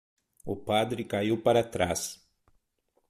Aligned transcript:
O 0.43 0.55
padre 0.55 1.03
caiu 1.03 1.39
para 1.43 1.63
trás. 1.63 2.01